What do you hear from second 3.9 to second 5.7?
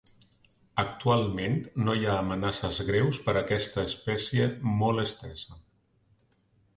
espècie molt estesa.